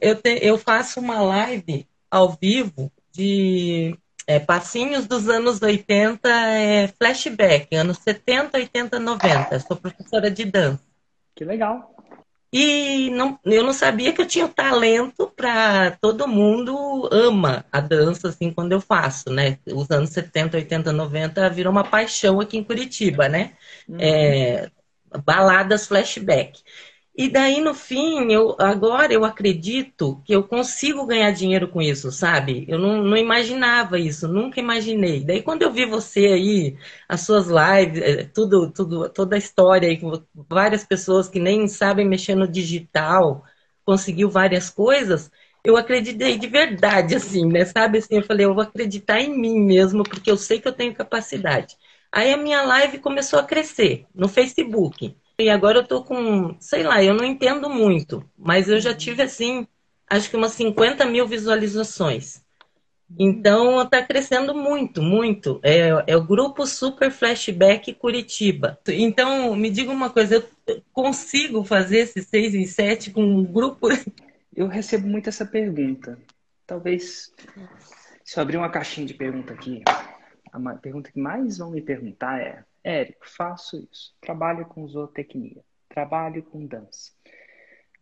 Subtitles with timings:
[0.00, 6.88] eu, te, eu faço uma live ao vivo de é, passinhos dos anos 80, é,
[6.88, 9.60] flashback, anos 70, 80, 90.
[9.60, 10.82] Sou professora de dança.
[11.34, 11.94] Que legal.
[12.52, 18.28] E não, eu não sabia que eu tinha talento para todo mundo ama a dança
[18.28, 19.58] assim quando eu faço, né?
[19.66, 23.52] Os anos 70, 80, 90 virou uma paixão aqui em Curitiba, né?
[23.88, 23.98] Uhum.
[24.00, 24.68] É,
[25.24, 26.60] baladas flashback.
[27.20, 32.10] E daí, no fim, eu agora eu acredito que eu consigo ganhar dinheiro com isso,
[32.10, 32.64] sabe?
[32.66, 35.22] Eu não, não imaginava isso, nunca imaginei.
[35.22, 39.86] Daí, quando eu vi você aí, as suas lives, eh, tudo, tudo, toda a história
[39.90, 40.00] aí,
[40.48, 43.44] várias pessoas que nem sabem mexer no digital,
[43.84, 45.30] conseguiu várias coisas,
[45.62, 47.64] eu acreditei de verdade, assim, né?
[47.66, 50.72] Sabe assim, eu falei, eu vou acreditar em mim mesmo, porque eu sei que eu
[50.72, 51.76] tenho capacidade.
[52.10, 55.14] Aí a minha live começou a crescer no Facebook.
[55.40, 59.22] E agora eu tô com, sei lá, eu não entendo muito, mas eu já tive
[59.22, 59.66] assim,
[60.08, 62.42] acho que umas 50 mil visualizações.
[63.18, 65.60] Então está crescendo muito, muito.
[65.62, 68.78] É, é, o grupo Super Flashback Curitiba.
[68.86, 73.88] Então, me diga uma coisa, eu consigo fazer esse 6 em 7 com um grupo?
[74.54, 76.18] Eu recebo muito essa pergunta.
[76.66, 77.32] Talvez,
[78.24, 79.82] se eu abrir uma caixinha de pergunta aqui,
[80.52, 84.14] a pergunta que mais vão me perguntar é Érico, faço isso.
[84.20, 87.12] Trabalho com zootecnia, trabalho com dança,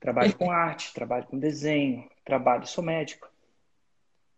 [0.00, 3.28] trabalho com arte, trabalho com desenho, trabalho, sou médico.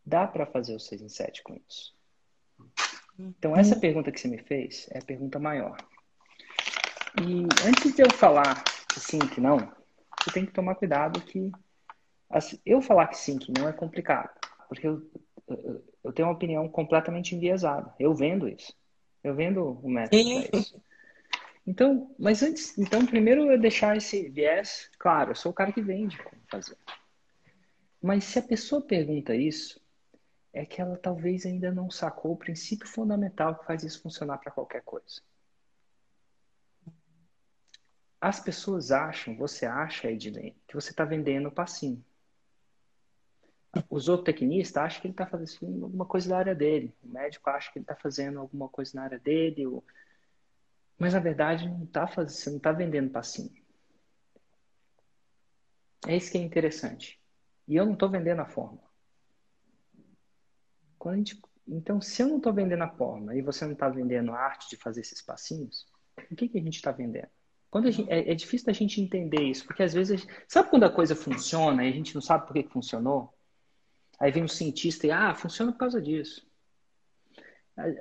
[0.05, 1.95] Dá para fazer o 6 em 7 com isso?
[3.19, 3.81] Então, essa uhum.
[3.81, 5.77] pergunta que você me fez é a pergunta maior.
[7.21, 9.59] E antes de eu falar que sim, que não,
[10.19, 11.53] você tem que tomar cuidado que
[12.31, 14.31] assim, eu falar que sim, que não é complicado.
[14.69, 15.03] Porque eu,
[16.05, 17.93] eu, tenho uma opinião completamente enviesada.
[17.99, 18.75] Eu vendo isso.
[19.23, 20.17] Eu vendo o método
[20.57, 20.83] isso.
[21.67, 25.83] Então, mas antes, então primeiro eu deixar esse viés claro, eu sou o cara que
[25.83, 26.77] vende como fazer.
[28.03, 29.81] Mas se a pessoa pergunta isso,
[30.53, 34.51] é que ela talvez ainda não sacou o princípio fundamental que faz isso funcionar para
[34.51, 35.21] qualquer coisa.
[38.21, 42.05] As pessoas acham, você acha, Ednei, que você está vendendo passinho.
[43.89, 46.93] O zootecnista acha que ele está fazendo alguma coisa da área dele.
[47.05, 49.67] O médico acha que ele está fazendo alguma coisa na área dele.
[49.67, 49.85] Ou...
[50.99, 53.53] Mas na verdade não tá fazendo, você não está vendendo passinho.
[56.07, 57.21] É isso que é interessante.
[57.69, 58.81] E eu não estou vendendo a forma.
[60.99, 61.41] Quando a gente...
[61.69, 64.69] Então, se eu não estou vendendo a forma e você não está vendendo a arte
[64.69, 65.87] de fazer esses passinhos,
[66.29, 67.29] o que, que a gente está vendendo?
[67.71, 68.11] Quando gente...
[68.11, 70.21] é, é, difícil da gente entender isso, porque às vezes.
[70.21, 70.45] Gente...
[70.49, 73.33] Sabe quando a coisa funciona e a gente não sabe por que, que funcionou?
[74.21, 76.47] Aí vem um cientista e, ah, funciona por causa disso.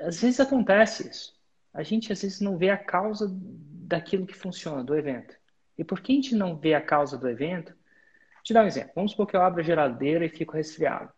[0.03, 1.39] Às vezes acontece isso.
[1.73, 5.35] A gente às vezes não vê a causa daquilo que funciona, do evento.
[5.77, 7.71] E por que a gente não vê a causa do evento?
[7.71, 8.91] Vou te dar um exemplo.
[8.95, 11.11] Vamos supor que eu abro a geladeira e fico resfriado.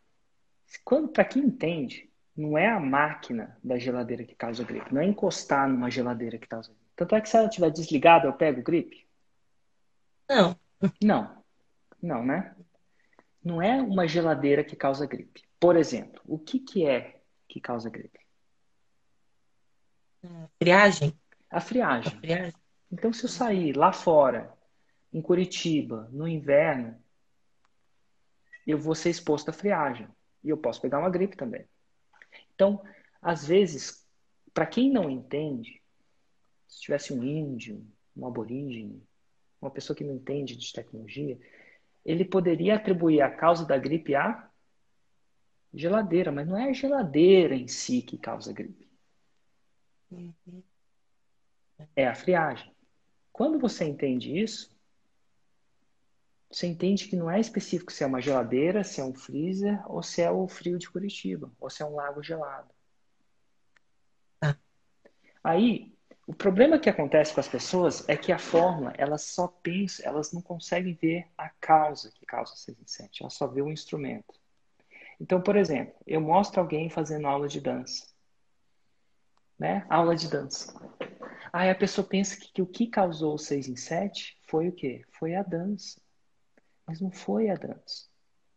[0.86, 4.94] Quando, para quem entende, não é a máquina da geladeira que causa gripe.
[4.94, 6.92] Não é encostar numa geladeira que causa gripe.
[6.96, 9.08] Tanto é que se ela estiver desligada, eu pego gripe?
[10.30, 10.56] Não.
[11.02, 11.44] Não.
[12.02, 12.56] Não, né?
[13.44, 15.44] Não é uma geladeira que causa gripe.
[15.60, 18.20] Por exemplo, o que, que é que causa gripe?
[20.60, 21.20] Friagem.
[21.50, 22.14] A friagem.
[22.14, 22.54] A friagem.
[22.92, 24.54] Então, se eu sair lá fora,
[25.12, 27.02] em Curitiba, no inverno,
[28.66, 30.08] eu vou ser exposto à friagem.
[30.44, 31.66] E eu posso pegar uma gripe também.
[32.54, 32.84] Então,
[33.22, 34.06] às vezes,
[34.54, 35.82] para quem não entende,
[36.68, 37.86] se tivesse um índio,
[38.16, 39.04] um aborígene,
[39.62, 41.40] uma pessoa que não entende de tecnologia,
[42.06, 44.50] ele poderia atribuir a causa da gripe à
[45.74, 48.90] geladeira, mas não é a geladeira em si que causa gripe.
[50.12, 50.64] Uhum.
[51.96, 52.72] É a friagem.
[53.32, 54.76] Quando você entende isso,
[56.52, 60.04] você entende que não é específico se é uma geladeira, se é um freezer, ou
[60.04, 62.70] se é o frio de Curitiba, ou se é um lago gelado.
[64.42, 64.58] Ah.
[65.42, 65.91] Aí,
[66.32, 70.32] o problema que acontece com as pessoas é que a fórmula, elas só pensam, elas
[70.32, 74.34] não conseguem ver a causa que causa 6 em 7, elas só vê o instrumento.
[75.20, 78.08] Então, por exemplo, eu mostro alguém fazendo aula de dança.
[79.60, 79.86] Né?
[79.90, 80.74] Aula de dança.
[81.52, 84.72] Aí a pessoa pensa que, que o que causou o 6 em 7 foi o
[84.72, 85.04] quê?
[85.12, 86.00] Foi a dança.
[86.88, 88.08] Mas não foi a dança.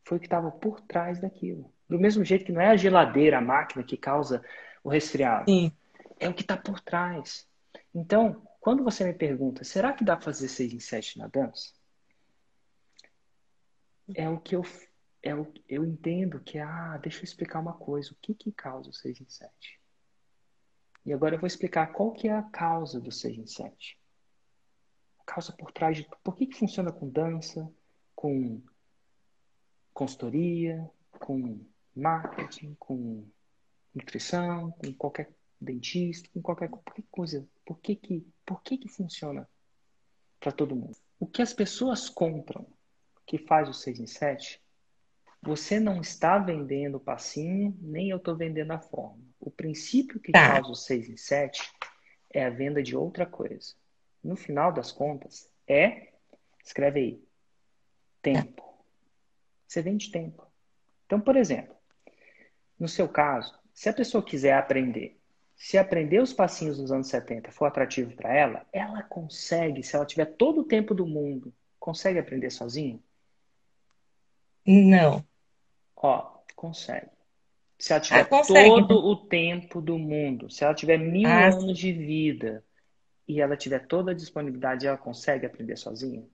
[0.05, 1.75] Foi o que estava por trás daquilo.
[1.89, 4.45] Do mesmo jeito que não é a geladeira, a máquina que causa
[4.85, 5.51] o resfriado.
[5.51, 5.73] Sim.
[6.21, 7.53] É o que está por trás.
[7.95, 11.73] Então, quando você me pergunta, será que dá para fazer 6 em 7 na dança?
[14.15, 14.63] É o que eu,
[15.23, 18.91] é o, eu entendo que, ah, deixa eu explicar uma coisa, o que que causa
[18.91, 19.81] o 6 em 7?
[21.07, 23.99] E agora eu vou explicar qual que é a causa do 6 em 7.
[25.21, 26.09] A causa por trás de...
[26.23, 27.71] Por que que funciona com dança,
[28.15, 28.61] com
[29.93, 30.91] consultoria,
[31.21, 31.65] com
[31.95, 33.25] marketing, com
[33.95, 35.33] nutrição, com qualquer
[35.65, 37.47] dentista, com qualquer, qualquer coisa.
[37.65, 39.49] Por que que, por que, que funciona
[40.39, 40.97] para todo mundo?
[41.19, 42.67] O que as pessoas compram
[43.27, 44.61] que faz o 6 em 7,
[45.43, 49.23] você não está vendendo o passinho, nem eu estou vendendo a forma.
[49.41, 50.53] O princípio que tá.
[50.53, 51.63] faz o 6 em 7
[52.31, 53.75] é a venda de outra coisa.
[54.23, 56.13] No final das contas, é,
[56.65, 57.25] escreve aí,
[58.23, 58.65] tempo.
[59.67, 60.47] Você vende tempo.
[61.05, 61.77] Então, por exemplo,
[62.79, 65.21] no seu caso, se a pessoa quiser aprender,
[65.57, 70.05] se aprender os passinhos dos anos 70 for atrativo para ela, ela consegue, se ela
[70.05, 72.99] tiver todo o tempo do mundo, consegue aprender sozinha?
[74.67, 75.25] Não.
[75.97, 77.11] Ó, consegue.
[77.79, 81.79] Se ela tiver ah, todo o tempo do mundo, se ela tiver mil ah, anos
[81.79, 82.65] de vida
[83.27, 86.25] e ela tiver toda a disponibilidade, ela consegue aprender sozinha?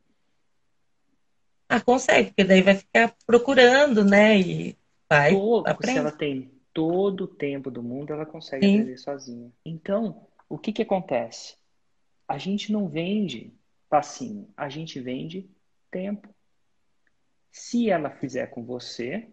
[1.68, 4.38] Ah, consegue, porque daí vai ficar procurando, né?
[4.38, 4.78] E
[5.08, 5.32] vai.
[5.32, 8.74] Todo, se ela tem todo o tempo do mundo, ela consegue Sim.
[8.74, 9.50] aprender sozinha.
[9.64, 11.56] Então, o que que acontece?
[12.26, 13.52] A gente não vende
[13.88, 15.50] passinho, a gente vende
[15.90, 16.28] tempo.
[17.50, 19.28] Se ela fizer com você,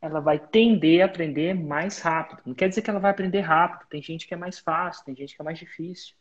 [0.00, 2.42] ela vai tender a aprender mais rápido.
[2.46, 3.88] Não quer dizer que ela vai aprender rápido.
[3.88, 6.14] Tem gente que é mais fácil, tem gente que é mais difícil.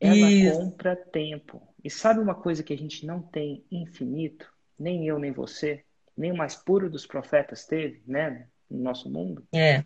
[0.00, 0.58] Ela Isso.
[0.58, 1.62] compra tempo.
[1.82, 4.52] E sabe uma coisa que a gente não tem infinito?
[4.78, 5.84] Nem eu, nem você,
[6.16, 8.48] nem o mais puro dos profetas teve, né?
[8.70, 9.46] No nosso mundo.
[9.52, 9.84] É.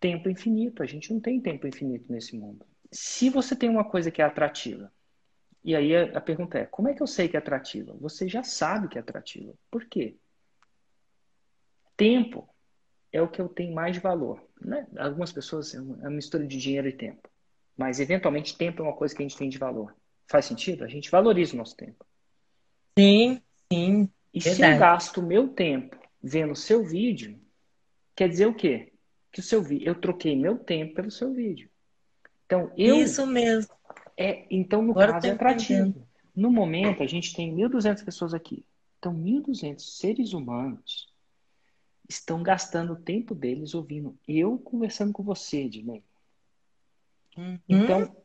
[0.00, 0.82] Tempo infinito.
[0.82, 2.64] A gente não tem tempo infinito nesse mundo.
[2.90, 4.92] Se você tem uma coisa que é atrativa,
[5.64, 7.96] e aí a, pergunta é: como é que eu sei que é atrativa?
[8.00, 9.54] Você já sabe que é atrativa.
[9.70, 10.16] Por quê?
[11.96, 12.48] Tempo
[13.10, 14.42] é o que eu tenho mais valor.
[14.60, 14.86] Né?
[14.98, 17.28] Algumas pessoas é uma mistura de dinheiro e tempo.
[17.76, 19.94] Mas, eventualmente, tempo é uma coisa que a gente tem de valor.
[20.28, 20.84] Faz sentido?
[20.84, 22.04] A gente valoriza o nosso tempo.
[22.98, 23.40] Sim,
[23.72, 24.08] sim.
[24.32, 24.56] E verdade.
[24.56, 27.38] se eu gasto o meu tempo vendo o seu vídeo,
[28.14, 28.92] quer dizer o quê?
[29.32, 31.68] Que o seu vídeo, eu troquei meu tempo pelo seu vídeo.
[32.46, 32.96] Então, eu.
[32.96, 33.72] Isso mesmo.
[34.16, 36.06] É, então, no Agora caso, é atrativo.
[36.34, 38.64] No momento, a gente tem 1.200 pessoas aqui.
[38.98, 41.12] Então, 1.200 seres humanos
[42.08, 46.02] estão gastando o tempo deles ouvindo eu conversando com você, Ednei.
[47.36, 47.58] Uhum.
[47.68, 48.16] Então,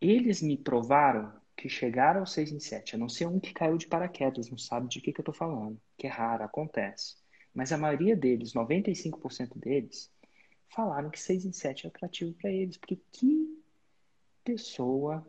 [0.00, 3.78] eles me provaram que chegaram ao 6 em 7, a não ser um que caiu
[3.78, 7.16] de paraquedas, não sabe de que, que eu estou falando, que é raro, acontece.
[7.54, 10.10] Mas a maioria deles, 95% deles,
[10.68, 12.76] falaram que 6 em 7 é atrativo para eles.
[12.76, 13.62] Porque que
[14.42, 15.26] pessoa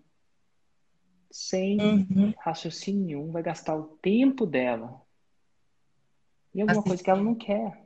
[1.32, 2.34] sem uhum.
[2.40, 5.02] raciocínio nenhum vai gastar o tempo dela
[6.54, 7.86] em alguma assim, coisa que ela não quer?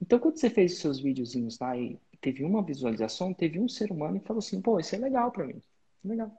[0.00, 3.90] Então, quando você fez os seus videozinhos lá e teve uma visualização, teve um ser
[3.90, 5.60] humano que falou assim, pô, isso é legal para mim.
[6.04, 6.32] Legal.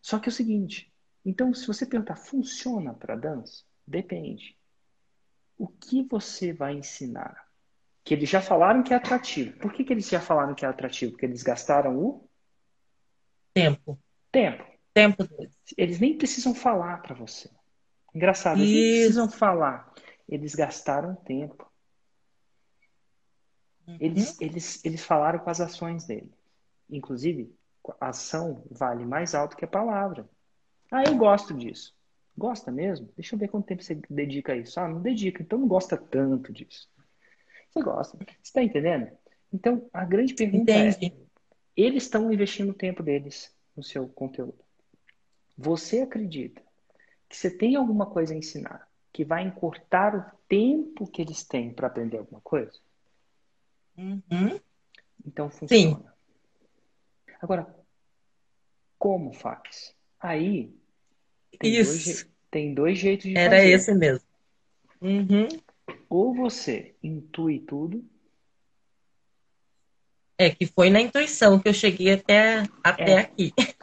[0.00, 0.92] Só que é o seguinte,
[1.24, 3.64] então se você perguntar, funciona para dança?
[3.86, 4.56] Depende.
[5.58, 7.46] O que você vai ensinar?
[8.04, 9.56] Que eles já falaram que é atrativo.
[9.58, 11.12] Por que, que eles já falaram que é atrativo?
[11.12, 12.28] Porque eles gastaram o
[13.54, 13.98] tempo.
[14.30, 14.64] Tempo.
[14.94, 15.26] Tempo
[15.76, 17.50] Eles nem precisam falar para você.
[18.14, 19.92] Engraçado, eles nem precisam falar.
[20.28, 21.70] Eles gastaram tempo.
[23.98, 24.36] Eles, uhum.
[24.40, 26.32] eles, eles falaram com as ações dele.
[26.90, 27.54] Inclusive,
[28.00, 30.28] a ação vale mais alto que a palavra.
[30.90, 31.94] Ah, eu gosto disso.
[32.36, 33.08] Gosta mesmo?
[33.14, 34.80] Deixa eu ver quanto tempo você dedica a isso.
[34.80, 36.88] Ah, não dedica, então não gosta tanto disso.
[37.70, 38.16] Você gosta.
[38.16, 39.10] Você está entendendo?
[39.52, 41.06] Então, a grande pergunta é, Entendi.
[41.06, 41.12] é:
[41.76, 44.58] eles estão investindo o tempo deles no seu conteúdo.
[45.56, 46.62] Você acredita
[47.28, 51.72] que você tem alguma coisa a ensinar que vai encurtar o tempo que eles têm
[51.72, 52.72] para aprender alguma coisa?
[53.96, 54.58] Uhum.
[55.24, 55.96] Então funciona.
[55.96, 57.34] Sim.
[57.40, 57.74] Agora,
[58.98, 59.94] como faz?
[60.18, 60.74] Aí
[61.58, 62.04] tem, Isso.
[62.04, 63.70] Dois, tem dois jeitos de Era fazer.
[63.70, 64.26] esse mesmo.
[65.00, 65.48] Uhum.
[66.08, 68.04] Ou você intui tudo.
[70.38, 73.18] É que foi na intuição que eu cheguei até, até é.
[73.18, 73.52] aqui.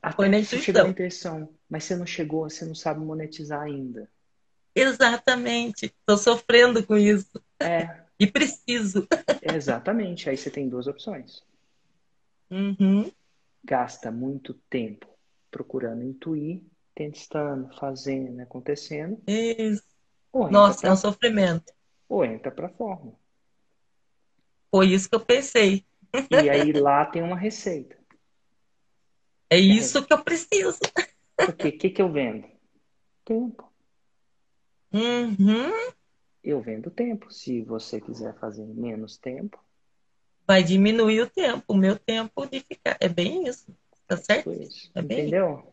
[0.00, 0.60] Até foi na intuição.
[0.60, 4.08] Chegou na intuição, mas você não chegou, você não sabe monetizar ainda.
[4.72, 5.86] Exatamente.
[5.86, 7.42] Estou sofrendo com isso.
[7.58, 8.02] É.
[8.18, 9.08] E preciso.
[9.42, 10.30] Exatamente.
[10.30, 11.42] Aí você tem duas opções.
[12.50, 13.10] Uhum.
[13.64, 15.06] Gasta muito tempo
[15.50, 16.62] procurando intuir,
[16.98, 19.22] tentando, fazendo, acontecendo.
[19.24, 19.84] Isso.
[20.34, 20.90] Nossa, pra...
[20.90, 21.72] é um sofrimento.
[22.08, 23.14] Ou entra para forma.
[24.68, 25.86] Foi isso que eu pensei.
[26.28, 27.96] E aí lá tem uma receita.
[29.48, 30.80] É isso que eu preciso.
[31.36, 32.48] Porque o que, que eu vendo?
[33.24, 33.72] Tempo.
[34.92, 35.92] Uhum.
[36.42, 37.32] Eu vendo tempo.
[37.32, 39.62] Se você quiser fazer menos tempo.
[40.46, 41.62] Vai diminuir o tempo.
[41.68, 42.96] O meu tempo de ficar.
[43.00, 43.72] É bem isso.
[44.06, 44.52] Tá certo?
[44.52, 44.90] Isso.
[44.94, 45.72] É bem Entendeu?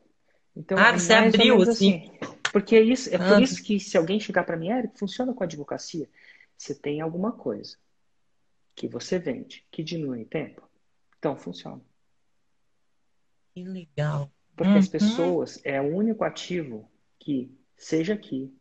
[0.56, 1.72] Então, ah, você abriu assim.
[1.98, 2.36] assim.
[2.52, 5.44] Porque é, isso, é por isso que se alguém chegar para mim, Eric, funciona com
[5.44, 6.10] a advocacia?
[6.58, 7.78] Você tem alguma coisa
[8.74, 10.62] que você vende que diminui tempo,
[11.18, 11.82] então funciona.
[13.54, 14.32] Que legal.
[14.56, 14.80] Porque uhum.
[14.80, 18.54] as pessoas é o único ativo que, seja aqui,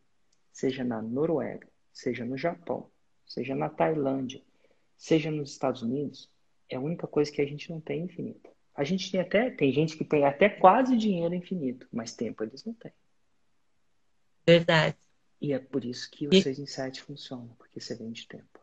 [0.53, 2.91] seja na Noruega, seja no Japão,
[3.25, 4.43] seja na Tailândia,
[4.97, 6.31] seja nos Estados Unidos,
[6.69, 8.51] é a única coisa que a gente não tem infinito.
[8.75, 12.65] A gente tem até, tem gente que tem até quase dinheiro infinito, mas tempo eles
[12.65, 12.93] não têm.
[14.47, 14.97] Verdade.
[15.41, 16.43] E é por isso que o e...
[16.43, 18.54] 6 em 7 funciona, porque você vende tempo.